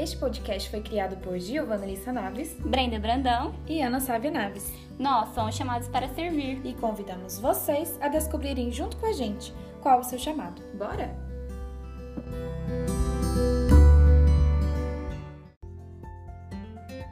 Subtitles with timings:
[0.00, 4.72] Este podcast foi criado por Giovanna Lissa Naves, Brenda Brandão e Ana Sávia Naves.
[4.96, 9.98] Nós somos chamados para servir e convidamos vocês a descobrirem junto com a gente qual
[9.98, 10.62] o seu chamado.
[10.74, 11.12] Bora?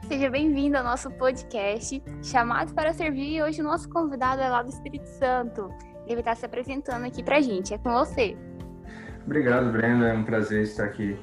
[0.07, 4.63] Seja bem-vindo ao nosso podcast Chamados para Servir e hoje o nosso convidado é lá
[4.63, 5.69] do Espírito Santo.
[6.05, 7.73] Ele vai estar se apresentando aqui pra gente.
[7.73, 8.37] É com você.
[9.25, 10.07] Obrigado, Brenda.
[10.07, 11.19] É um prazer estar aqui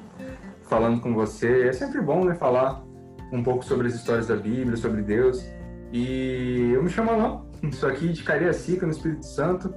[0.67, 1.67] falando com você.
[1.67, 2.83] É sempre bom, né, falar
[3.31, 5.45] um pouco sobre as histórias da Bíblia, sobre Deus.
[5.91, 9.73] E eu me chamo Alain, estou aqui de Cariacica, no Espírito Santo.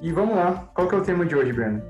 [0.00, 1.84] E vamos lá, qual que é o tema de hoje, Brenda?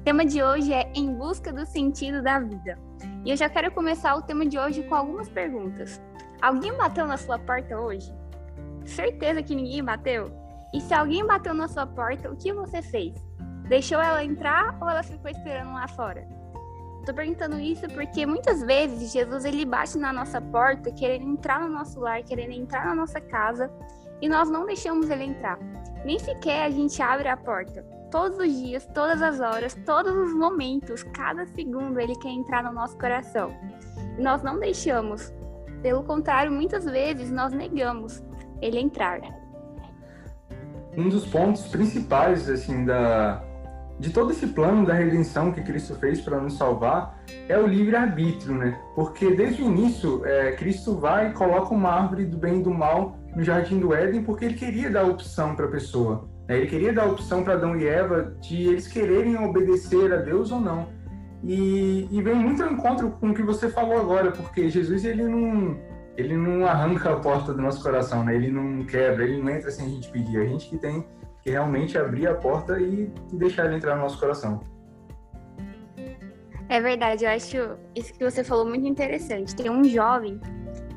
[0.00, 2.78] O tema de hoje é Em Busca do Sentido da Vida.
[3.24, 6.00] E eu já quero começar o tema de hoje com algumas perguntas.
[6.40, 8.14] Alguém bateu na sua porta hoje?
[8.84, 10.32] Certeza que ninguém bateu?
[10.72, 13.14] E se alguém bateu na sua porta, o que você fez?
[13.68, 16.26] Deixou ela entrar ou ela ficou esperando lá fora?
[17.10, 21.68] Tô perguntando isso porque muitas vezes Jesus ele bate na nossa porta, querendo entrar no
[21.68, 23.68] nosso lar, querendo entrar na nossa casa,
[24.22, 25.58] e nós não deixamos ele entrar.
[26.04, 27.82] Nem sequer a gente abre a porta.
[28.12, 32.72] Todos os dias, todas as horas, todos os momentos, cada segundo ele quer entrar no
[32.72, 33.52] nosso coração.
[34.16, 35.34] E nós não deixamos.
[35.82, 38.22] Pelo contrário, muitas vezes nós negamos
[38.62, 39.20] ele entrar.
[40.96, 43.49] Um dos pontos principais assim da
[44.00, 48.54] de todo esse plano da redenção que Cristo fez para nos salvar é o livre-arbítrio,
[48.54, 48.80] né?
[48.94, 52.72] Porque desde o início, é, Cristo vai e coloca uma árvore do bem e do
[52.72, 56.26] mal no jardim do Éden porque ele queria dar opção para a pessoa.
[56.48, 56.56] Né?
[56.56, 60.60] Ele queria dar opção para Adão e Eva de eles quererem obedecer a Deus ou
[60.60, 60.88] não.
[61.44, 65.24] E, e vem muito ao encontro com o que você falou agora, porque Jesus ele
[65.24, 65.78] não
[66.16, 68.34] ele não arranca a porta do nosso coração, né?
[68.34, 70.38] Ele não quebra, ele não entra sem a gente pedir.
[70.38, 71.06] A gente que tem
[71.42, 74.60] que realmente abrir a porta e deixar ele entrar no nosso coração.
[76.68, 77.56] É verdade, eu acho
[77.96, 79.56] isso que você falou muito interessante.
[79.56, 80.40] Tem um jovem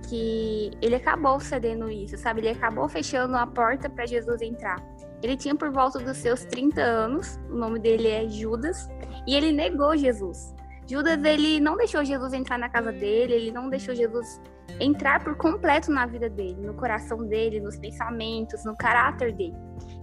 [0.07, 2.41] que ele acabou cedendo isso, sabe?
[2.41, 4.75] Ele acabou fechando a porta para Jesus entrar.
[5.23, 8.87] Ele tinha por volta dos seus 30 anos, o nome dele é Judas,
[9.25, 10.53] e ele negou Jesus.
[10.85, 14.39] Judas, ele não deixou Jesus entrar na casa dele, ele não deixou Jesus
[14.79, 19.55] entrar por completo na vida dele, no coração dele, nos pensamentos, no caráter dele.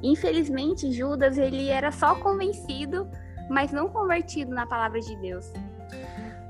[0.03, 3.09] Infelizmente, Judas ele era só convencido,
[3.51, 5.53] mas não convertido na palavra de Deus.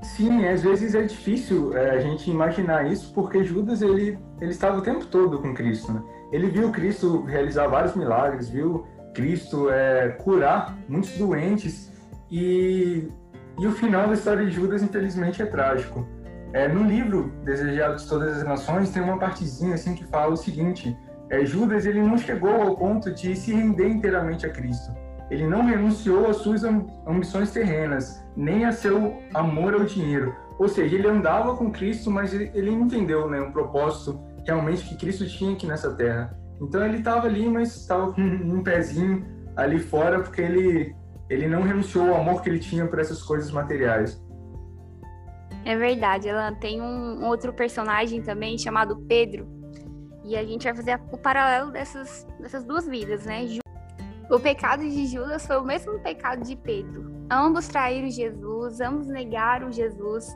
[0.03, 4.77] Sim, às vezes é difícil é, a gente imaginar isso, porque Judas ele, ele estava
[4.77, 5.93] o tempo todo com Cristo.
[5.93, 6.01] Né?
[6.31, 11.91] Ele viu Cristo realizar vários milagres, viu Cristo é, curar muitos doentes
[12.31, 13.07] e,
[13.59, 16.07] e o final da história de Judas, infelizmente, é trágico.
[16.53, 20.37] É, no livro Desejados de Todas as Nações tem uma partezinha assim que fala o
[20.37, 20.97] seguinte:
[21.29, 24.93] é, Judas ele não chegou ao ponto de se render inteiramente a Cristo.
[25.29, 26.63] Ele não renunciou às suas
[27.07, 30.35] ambições terrenas, nem a seu amor ao dinheiro.
[30.59, 35.53] Ou seja, ele andava com Cristo, mas ele entendeu né, propósito realmente que Cristo tinha
[35.53, 36.37] aqui nessa terra.
[36.61, 39.25] Então ele estava ali, mas estava com um pezinho
[39.55, 40.93] ali fora, porque ele,
[41.29, 44.21] ele não renunciou ao amor que ele tinha por essas coisas materiais.
[45.63, 49.47] É verdade, ela tem um outro personagem também chamado Pedro,
[50.23, 53.47] e a gente vai fazer o paralelo dessas, dessas duas vidas, né?
[54.29, 57.11] O pecado de Judas foi o mesmo pecado de Pedro.
[57.29, 60.35] Ambos traíram Jesus, ambos negaram Jesus,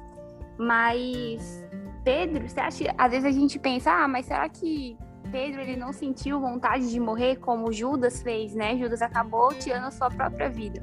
[0.58, 1.66] mas
[2.04, 4.98] Pedro, você acha, às vezes a gente pensa, ah, mas será que
[5.32, 8.78] Pedro ele não sentiu vontade de morrer como Judas fez, né?
[8.78, 10.82] Judas acabou tirando a sua própria vida.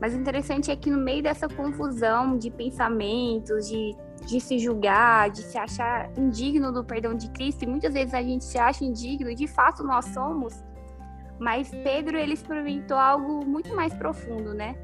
[0.00, 5.30] Mas o interessante é que no meio dessa confusão de pensamentos, de de se julgar,
[5.30, 8.84] de se achar indigno do perdão de Cristo, e muitas vezes a gente se acha
[8.84, 10.64] indigno, e de fato nós somos,
[11.38, 14.76] mas Pedro ele experimentou algo muito mais profundo, né?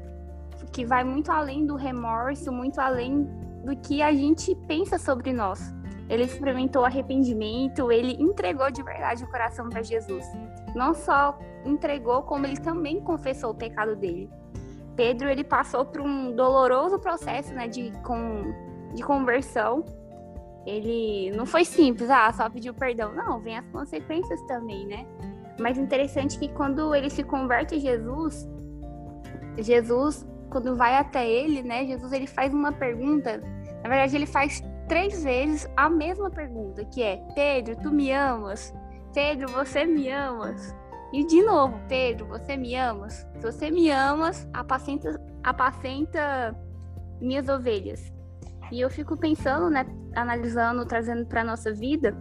[0.71, 3.23] Que vai muito além do remorso, muito além
[3.63, 5.73] do que a gente pensa sobre nós.
[6.09, 10.25] Ele experimentou arrependimento, ele entregou de verdade o coração para Jesus.
[10.75, 14.29] Não só entregou, como ele também confessou o pecado dele.
[14.95, 18.53] Pedro ele passou por um doloroso processo, né, de com
[18.93, 19.83] de conversão,
[20.65, 23.13] ele não foi simples, ah, só pediu perdão.
[23.13, 25.05] Não, vem as consequências também, né?
[25.59, 28.47] Mas interessante que quando ele se converte a Jesus,
[29.57, 31.85] Jesus, quando vai até ele, né?
[31.85, 33.37] Jesus ele faz uma pergunta.
[33.83, 38.73] Na verdade, ele faz três vezes a mesma pergunta, que é: Pedro, tu me amas?
[39.13, 40.75] Pedro, você me amas?
[41.15, 43.25] E de novo, Pedro, você me amas?
[43.39, 46.53] Se você me amas, apacenta, apacenta
[47.21, 48.11] minhas ovelhas.
[48.69, 52.13] E eu fico pensando, né, analisando, trazendo para nossa vida,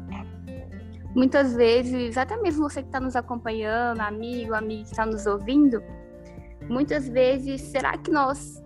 [1.12, 5.82] muitas vezes, até mesmo você que está nos acompanhando, amigo, amigo que está nos ouvindo,
[6.68, 8.62] muitas vezes, será que nós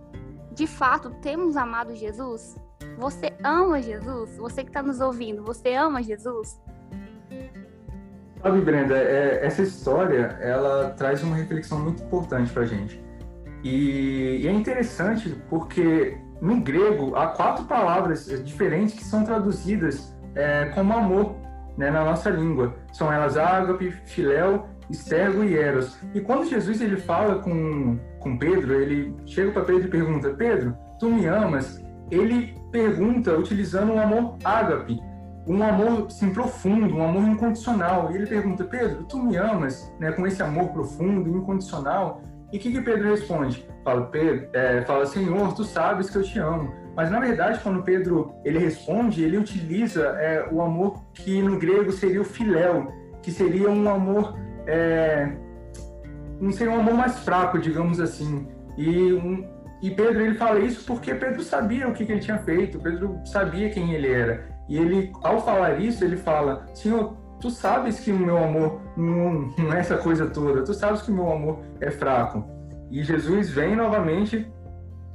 [0.53, 2.55] de fato temos amado Jesus?
[2.99, 4.37] Você ama Jesus?
[4.37, 6.61] Você que está nos ouvindo, você ama Jesus?
[8.41, 13.03] Sabe, Brenda, é, essa história ela traz uma reflexão muito importante para a gente.
[13.63, 20.65] E, e, é interessante porque no grego há quatro palavras diferentes que são traduzidas é,
[20.73, 21.35] como amor
[21.77, 22.75] né, na nossa língua.
[22.93, 25.97] São elas ágape, filéu, estergo e eros.
[26.13, 30.75] E quando Jesus ele fala com, com Pedro, ele chega para Pedro e pergunta: Pedro,
[30.97, 31.83] tu me amas?
[32.09, 34.99] Ele pergunta utilizando um amor ágape,
[35.49, 38.11] um amor sim profundo, um amor incondicional.
[38.11, 39.91] E ele pergunta: Pedro, tu me amas?
[39.99, 42.21] Né, com esse amor profundo, incondicional.
[42.53, 43.67] E o que, que Pedro responde?
[43.83, 46.73] Fala, Pedro, é, fala, Senhor, tu sabes que eu te amo.
[46.95, 51.91] Mas na verdade, quando Pedro ele responde, ele utiliza é, o amor que no grego
[51.91, 52.91] seria o filéu,
[53.21, 54.35] que seria um amor
[54.67, 55.31] é,
[56.39, 58.47] não seria um amor mais fraco, digamos assim.
[58.77, 59.47] E, um,
[59.81, 63.19] e Pedro ele fala isso porque Pedro sabia o que, que ele tinha feito, Pedro
[63.25, 64.58] sabia quem ele era.
[64.69, 69.51] E ele, ao falar isso, ele fala: Senhor, tu sabes que o meu amor não,
[69.57, 72.45] não é essa coisa toda, tu sabes que o meu amor é fraco.
[72.91, 74.47] E Jesus vem novamente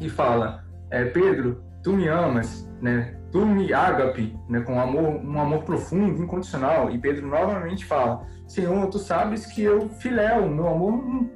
[0.01, 3.17] e fala: é, Pedro, tu me amas, né?
[3.31, 4.61] Tu me ágape, né?
[4.61, 6.91] Com amor, um amor profundo, incondicional.
[6.91, 11.31] E Pedro novamente fala: Senhor, tu sabes que eu filéu, meu amor não,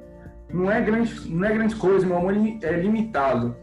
[0.51, 3.55] não é grande, não é grande coisa, meu amor é limitado.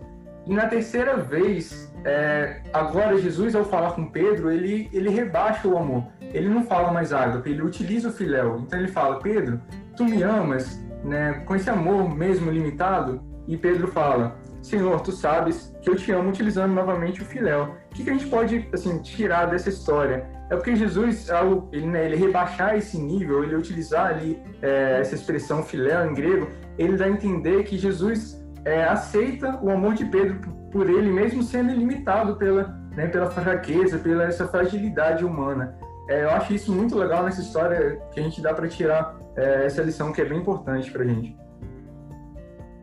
[0.47, 5.77] E na terceira vez, é, agora Jesus ao falar com Pedro, ele ele rebaixa o
[5.77, 8.59] amor ele não fala mais ágape, ele utiliza o filéu.
[8.61, 9.61] Então ele fala, Pedro,
[9.97, 13.23] tu me amas, né, com esse amor mesmo limitado?
[13.47, 17.75] E Pedro fala, Senhor, tu sabes que eu te amo, utilizando novamente o filéu.
[17.91, 20.27] O que, que a gente pode assim tirar dessa história?
[20.51, 25.15] É porque Jesus, ao ele, né, ele rebaixar esse nível, ele utilizar ali é, essa
[25.15, 30.05] expressão filéu em grego, ele dá a entender que Jesus é, aceita o amor de
[30.05, 30.39] Pedro
[30.77, 32.65] por ele, mesmo sendo ilimitado pela,
[32.95, 35.75] né, pela fraqueza, pela essa fragilidade humana.
[36.07, 39.65] É, eu acho isso muito legal nessa história que a gente dá para tirar é,
[39.65, 41.35] essa lição que é bem importante para gente.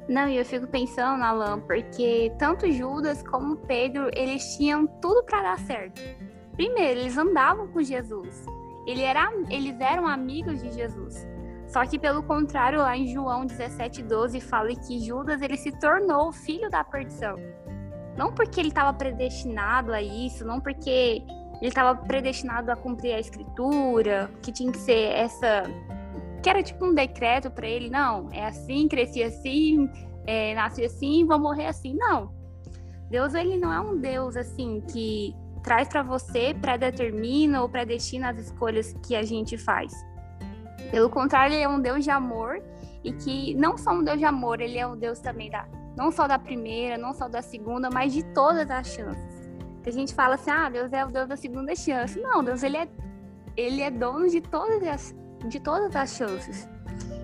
[0.10, 5.44] Não, e eu fico pensando, Alan, porque tanto Judas como Pedro, eles tinham tudo para
[5.44, 6.02] dar certo.
[6.56, 8.44] Primeiro, eles andavam com Jesus.
[8.88, 11.28] Ele era, eles eram amigos de Jesus.
[11.68, 16.70] Só que, pelo contrário, lá em João 17,12 fala que Judas ele se tornou filho
[16.72, 17.36] da perdição.
[18.18, 21.24] Não porque ele estava predestinado a isso, não porque
[21.60, 25.64] ele estava predestinado a cumprir a escritura, que tinha que ser essa.
[26.42, 29.90] que era tipo um decreto para ele, não, é assim, cresci assim,
[30.26, 31.96] é, nasci assim, vou morrer assim.
[31.96, 32.32] Não.
[33.10, 38.38] Deus, ele não é um Deus assim que traz para você, predetermina ou predestina as
[38.38, 39.94] escolhas que a gente faz.
[40.92, 42.62] Pelo contrário, ele é um Deus de amor
[43.04, 46.12] e que não só um Deus de amor, ele é um Deus também da não
[46.12, 49.34] só da primeira, não só da segunda, mas de todas as chances
[49.84, 52.20] que a gente fala assim, ah, Deus é o Deus da segunda chance.
[52.20, 52.88] Não, Deus ele é,
[53.58, 56.68] ele é dono de todas as, de todas as chances.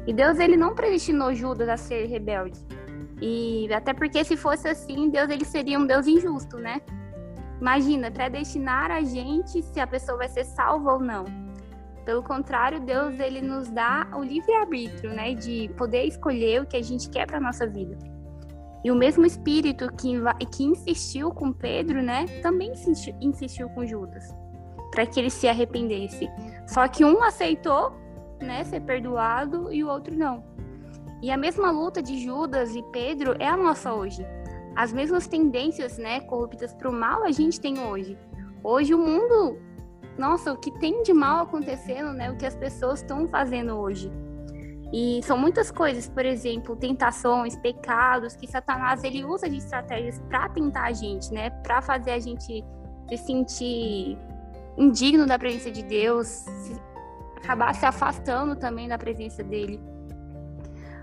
[0.06, 2.60] E Deus ele não predestinou Judas a ser rebelde.
[3.22, 6.82] E até porque se fosse assim, Deus ele seria um Deus injusto, né?
[7.62, 11.26] Imagina, predestinar a gente se a pessoa vai ser salva ou não.
[12.06, 16.76] Pelo contrário, Deus ele nos dá o livre arbítrio, né, de poder escolher o que
[16.76, 17.98] a gente quer para nossa vida.
[18.84, 20.14] E o mesmo espírito que,
[20.52, 22.72] que insistiu com Pedro, né, também
[23.22, 24.34] insistiu, com Judas,
[24.92, 26.30] para que ele se arrependesse.
[26.66, 27.92] Só que um aceitou,
[28.42, 30.44] né, ser perdoado e o outro não.
[31.22, 34.26] E a mesma luta de Judas e Pedro é a nossa hoje.
[34.76, 38.18] As mesmas tendências, né, corruptas para o mal a gente tem hoje.
[38.64, 39.60] Hoje o mundo,
[40.18, 44.10] nossa, o que tem de mal acontecendo, né, o que as pessoas estão fazendo hoje.
[44.92, 50.50] E são muitas coisas, por exemplo, tentações, pecados, que Satanás ele usa de estratégias para
[50.50, 51.50] tentar a gente, né?
[51.50, 52.64] Para fazer a gente
[53.08, 54.18] se sentir
[54.78, 56.82] indigno da presença de Deus, se,
[57.38, 59.80] acabar se afastando também da presença dele.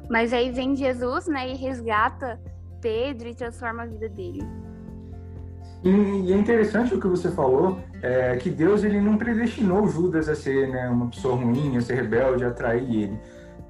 [0.08, 2.40] Mas aí vem Jesus, né, e resgata
[2.80, 4.42] Pedro e transforma a vida dele.
[5.82, 10.34] E, é interessante o que você falou, é, que Deus ele não predestinou Judas a
[10.34, 13.18] ser né, uma pessoa ruim, a ser rebelde, a trair ele.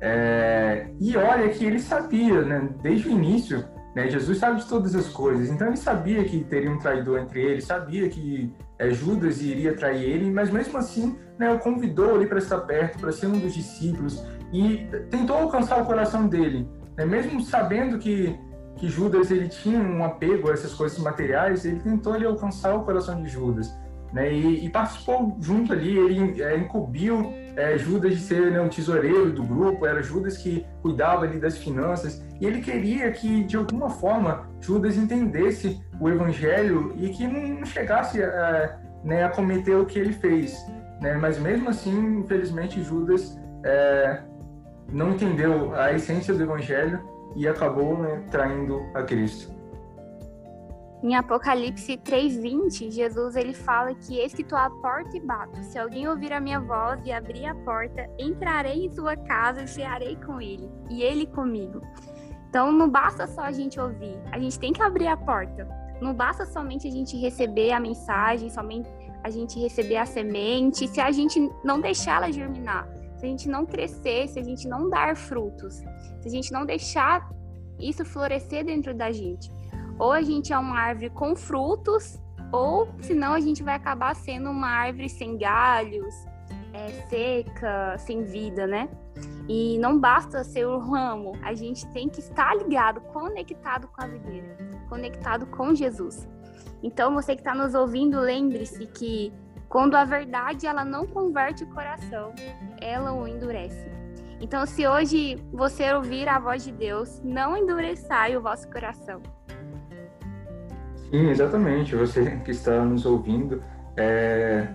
[0.00, 4.94] É, e olha que ele sabia, né, desde o início, né, Jesus sabe de todas
[4.94, 9.40] as coisas, então ele sabia que teria um traidor entre eles, sabia que é, Judas
[9.40, 13.26] iria trair ele, mas mesmo assim né, o convidou ali para estar perto, para ser
[13.26, 14.22] um dos discípulos
[14.52, 18.38] e tentou alcançar o coração dele, né, mesmo sabendo que,
[18.76, 22.84] que Judas ele tinha um apego a essas coisas materiais, ele tentou ali, alcançar o
[22.84, 23.74] coração de Judas.
[24.12, 28.68] Né, e, e, participou junto ali, ele é, incumbiu é, Judas de ser né, um
[28.68, 33.56] tesoureiro do grupo, era Judas que cuidava ali das finanças, e ele queria que, de
[33.56, 39.86] alguma forma, Judas entendesse o evangelho e que não chegasse a, né, a cometer o
[39.86, 40.56] que ele fez.
[41.00, 41.14] Né?
[41.14, 44.22] Mas mesmo assim, infelizmente, Judas é,
[44.92, 47.00] não entendeu a essência do evangelho
[47.34, 49.55] e acabou né, traindo a Cristo.
[51.06, 55.62] Em Apocalipse 3:20, Jesus ele fala que eis que estou à porta e bato.
[55.62, 59.68] Se alguém ouvir a minha voz e abrir a porta, entrarei em sua casa e
[59.68, 61.80] cearei com ele, e ele comigo.
[62.48, 65.68] Então não basta só a gente ouvir, a gente tem que abrir a porta.
[66.00, 68.90] Não basta somente a gente receber a mensagem, somente
[69.22, 72.84] a gente receber a semente, se a gente não deixar ela germinar,
[73.16, 75.76] se a gente não crescer, se a gente não dar frutos,
[76.20, 77.30] se a gente não deixar
[77.78, 79.54] isso florescer dentro da gente.
[79.98, 82.20] Ou a gente é uma árvore com frutos,
[82.52, 86.14] ou senão a gente vai acabar sendo uma árvore sem galhos,
[86.72, 88.88] é, seca, sem vida, né?
[89.48, 94.06] E não basta ser o ramo, a gente tem que estar ligado, conectado com a
[94.06, 94.56] videira,
[94.88, 96.28] conectado com Jesus.
[96.82, 99.32] Então, você que está nos ouvindo, lembre-se que
[99.68, 102.34] quando a verdade ela não converte o coração,
[102.80, 103.90] ela o endurece.
[104.40, 109.22] Então, se hoje você ouvir a voz de Deus, não endureçai o vosso coração.
[111.10, 111.94] Sim, exatamente.
[111.94, 113.62] Você que está nos ouvindo,
[113.96, 114.68] é...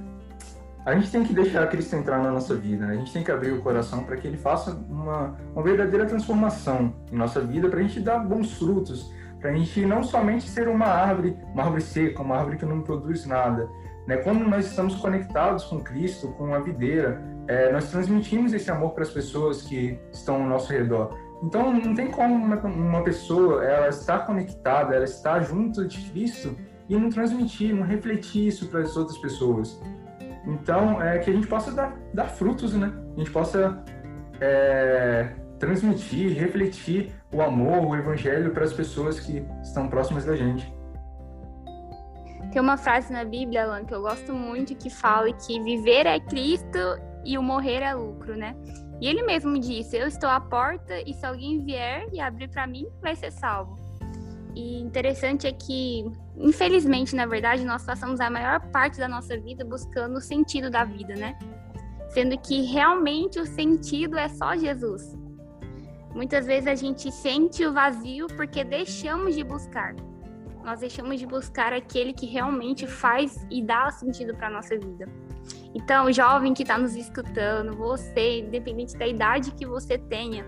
[0.86, 2.86] a gente tem que deixar Cristo entrar na nossa vida.
[2.86, 2.94] Né?
[2.94, 6.94] A gente tem que abrir o coração para que Ele faça uma, uma verdadeira transformação
[7.12, 10.68] em nossa vida, para a gente dar bons frutos, para a gente não somente ser
[10.68, 13.68] uma árvore, uma árvore seca, uma árvore que não produz nada.
[14.08, 14.18] Né?
[14.18, 19.04] Quando nós estamos conectados com Cristo, com a videira, é, nós transmitimos esse amor para
[19.04, 21.18] as pessoas que estão ao nosso redor.
[21.42, 26.56] Então, não tem como uma, uma pessoa ela estar conectada, ela estar junto de Cristo
[26.88, 29.82] e não transmitir, não refletir isso para as outras pessoas.
[30.46, 32.92] Então, é que a gente possa dar, dar frutos, né?
[33.16, 33.84] A gente possa
[34.40, 40.72] é, transmitir, refletir o amor, o evangelho para as pessoas que estão próximas da gente.
[42.52, 46.20] Tem uma frase na Bíblia, Alan, que eu gosto muito, que fala que viver é
[46.20, 46.78] Cristo
[47.26, 48.56] e o morrer é lucro, né?
[49.00, 52.68] E ele mesmo disse: Eu estou à porta e se alguém vier e abrir para
[52.68, 53.80] mim, vai ser salvo.
[54.56, 56.06] E interessante é que,
[56.38, 60.84] infelizmente, na verdade, nós passamos a maior parte da nossa vida buscando o sentido da
[60.84, 61.38] vida, né?
[62.10, 65.18] Sendo que realmente o sentido é só Jesus.
[66.14, 69.96] Muitas vezes a gente sente o vazio porque deixamos de buscar.
[70.64, 75.08] Nós deixamos de buscar aquele que realmente faz e dá sentido para nossa vida.
[75.74, 80.46] Então, jovem que está nos escutando, você, independente da idade que você tenha,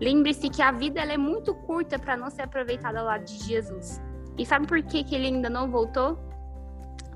[0.00, 3.38] lembre-se que a vida ela é muito curta para não ser aproveitada ao lado de
[3.44, 4.00] Jesus.
[4.38, 6.16] E sabe por que, que ele ainda não voltou?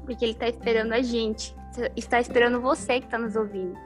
[0.04, 1.54] Porque ele está esperando a gente,
[1.96, 3.78] está esperando você que está nos ouvindo.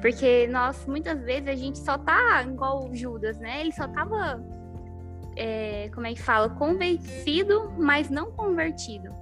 [0.00, 3.60] Porque nós, muitas vezes, a gente só tá igual o Judas, né?
[3.60, 4.42] Ele só tava,
[5.36, 9.19] é, como é que fala, convencido, mas não convertido.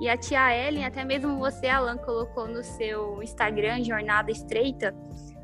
[0.00, 4.94] E a tia Ellen, até mesmo você, Alan, colocou no seu Instagram, Jornada Estreita,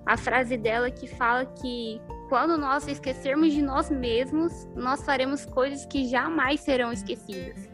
[0.07, 5.85] a frase dela que fala que quando nós esquecermos de nós mesmos, nós faremos coisas
[5.85, 7.69] que jamais serão esquecidas.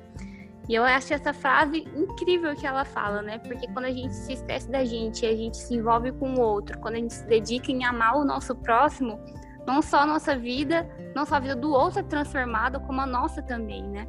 [0.68, 3.38] E eu acho essa frase incrível que ela fala, né?
[3.38, 6.78] Porque quando a gente se esquece da gente, a gente se envolve com o outro,
[6.80, 9.20] quando a gente se dedica em amar o nosso próximo,
[9.66, 13.06] não só a nossa vida, não só a vida do outro é transformada, como a
[13.06, 14.06] nossa também, né?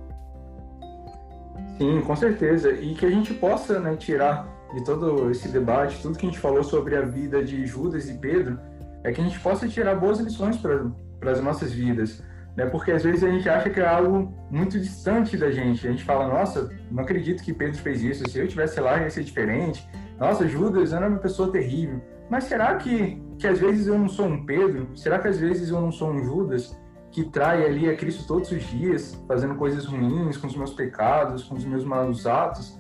[1.78, 2.72] Sim, com certeza.
[2.72, 6.40] E que a gente possa né, tirar de todo esse debate, tudo que a gente
[6.40, 8.60] falou sobre a vida de Judas e Pedro,
[9.04, 12.24] é que a gente possa tirar boas lições para as nossas vidas.
[12.56, 12.66] Né?
[12.66, 15.88] Porque às vezes a gente acha que é algo muito distante da gente.
[15.88, 18.30] A gente fala, nossa, não acredito que Pedro fez isso.
[18.30, 19.88] Se eu tivesse lá, ia ser diferente.
[20.20, 22.02] Nossa, Judas era uma pessoa terrível.
[22.30, 24.90] Mas será que, que às vezes eu não sou um Pedro?
[24.96, 26.76] Será que às vezes eu não sou um Judas?
[27.14, 31.44] Que trai ali a Cristo todos os dias, fazendo coisas ruins com os meus pecados,
[31.44, 32.78] com os meus maus atos.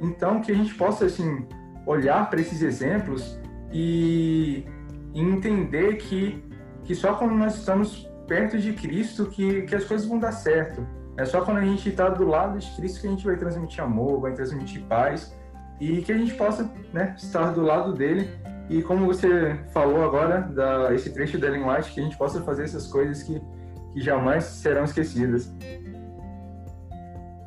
[0.00, 1.46] Então, que a gente possa, assim,
[1.86, 3.38] olhar para esses exemplos
[3.72, 4.66] e,
[5.14, 6.44] e, entender que,
[6.82, 10.84] que só quando nós estamos perto de Cristo que, que as coisas vão dar certo.
[11.16, 13.84] É só quando a gente está do lado de Cristo que a gente vai transmitir
[13.84, 15.32] amor, vai transmitir paz
[15.80, 18.28] e que a gente possa né, estar do lado dele.
[18.68, 22.40] E como você falou agora, da, esse trecho da Ellen White, que a gente possa
[22.42, 23.40] fazer essas coisas que
[23.92, 25.52] que jamais serão esquecidas.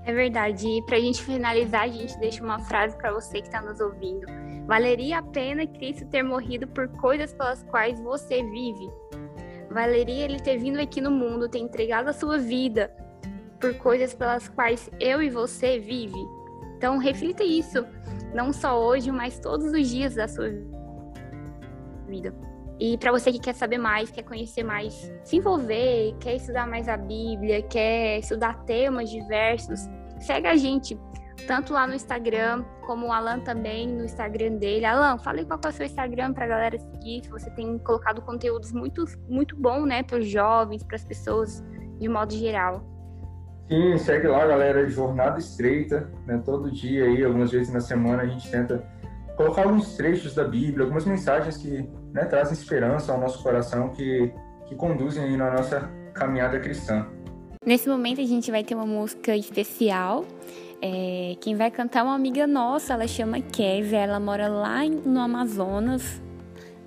[0.06, 0.68] É verdade.
[0.68, 3.80] E para a gente finalizar, a gente deixa uma frase para você que está nos
[3.80, 4.26] ouvindo.
[4.66, 8.90] Valeria a pena Cristo ter morrido por coisas pelas quais você vive.
[9.70, 12.94] Valeria ele ter vindo aqui no mundo, ter entregado a sua vida
[13.60, 16.20] por coisas pelas quais eu e você vive.
[16.78, 17.86] Então, reflita isso,
[18.34, 20.83] não só hoje, mas todos os dias da sua vida.
[22.80, 26.90] E para você que quer saber mais, quer conhecer mais, se envolver, quer estudar mais
[26.90, 29.82] a Bíblia, quer estudar temas diversos,
[30.20, 31.00] segue a gente,
[31.48, 34.86] tanto lá no Instagram, como o Alan também no Instagram dele.
[34.86, 38.22] Alan, fale qual é o seu Instagram para a galera seguir, se você tem colocado
[38.22, 41.64] conteúdos muito, muito bom, né, para os jovens, para as pessoas
[42.00, 42.84] de modo geral.
[43.68, 48.26] Sim, segue lá, galera, Jornada Estreita, né, todo dia aí, algumas vezes na semana a
[48.26, 48.84] gente tenta
[49.36, 54.32] colocar alguns trechos da Bíblia, algumas mensagens que né, trazem esperança ao nosso coração, que,
[54.68, 57.08] que conduzem aí na nossa caminhada cristã.
[57.66, 60.26] Nesse momento a gente vai ter uma música especial.
[60.82, 65.20] É, quem vai cantar é uma amiga nossa, ela chama Kézia, ela mora lá no
[65.20, 66.22] Amazonas,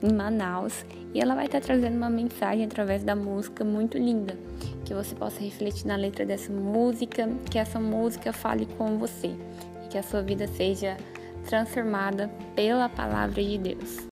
[0.02, 0.84] em Manaus,
[1.14, 4.36] e ela vai estar trazendo uma mensagem através da música muito linda,
[4.84, 9.34] que você possa refletir na letra dessa música, que essa música fale com você
[9.96, 10.96] que a sua vida seja
[11.46, 14.06] transformada pela palavra de Deus.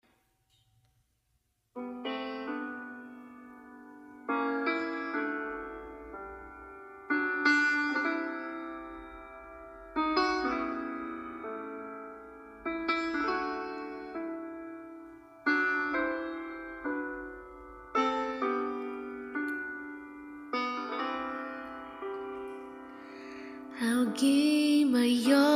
[23.80, 25.51] Alguém maior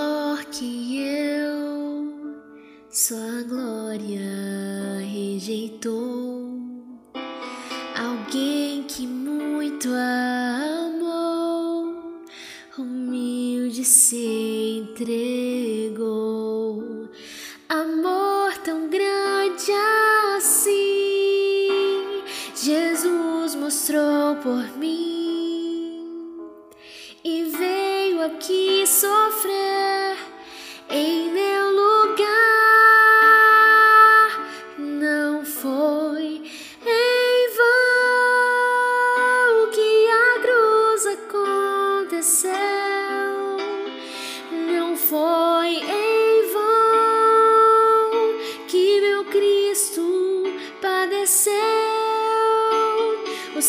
[14.78, 16.06] entregou.
[17.68, 19.72] Amor tão grande
[20.36, 21.68] assim,
[22.54, 25.15] Jesus mostrou por mim
[53.56, 53.62] o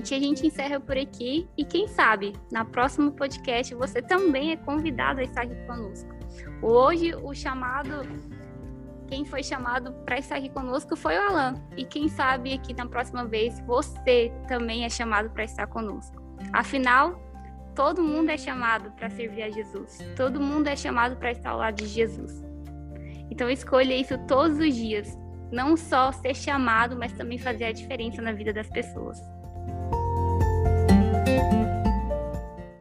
[0.00, 5.20] A gente encerra por aqui e quem sabe, na próximo podcast você também é convidado
[5.20, 6.08] a estar aqui conosco.
[6.62, 8.02] Hoje o chamado
[9.06, 11.54] quem foi chamado para estar aqui conosco foi o Alan.
[11.76, 16.16] E quem sabe aqui na próxima vez você também é chamado para estar conosco.
[16.52, 17.20] Afinal,
[17.74, 19.98] todo mundo é chamado para servir a Jesus.
[20.16, 22.42] Todo mundo é chamado para estar ao lado de Jesus.
[23.28, 25.18] Então escolha isso todos os dias.
[25.50, 29.20] Não só ser chamado, mas também fazer a diferença na vida das pessoas.